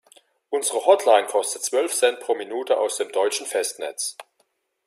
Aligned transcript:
Unsere 0.49 0.83
Hotline 0.87 1.27
kostet 1.27 1.61
zwölf 1.63 1.93
Cent 1.93 2.21
pro 2.21 2.33
Minute 2.33 2.75
aus 2.79 2.97
dem 2.97 3.11
deutschen 3.11 3.45
Festnetz. 3.45 4.17